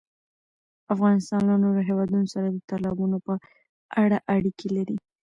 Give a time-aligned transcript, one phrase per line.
[0.93, 3.33] افغانستان له نورو هېوادونو سره د تالابونو په
[4.03, 4.95] اړه اړیکې لري.